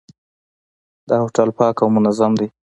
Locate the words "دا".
1.07-1.15